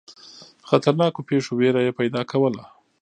خطرناکو 0.69 1.19
پیښو 1.29 1.51
وېره 1.59 1.81
یې 1.85 1.91
پیدا 1.99 2.21
کوله. 2.31 2.63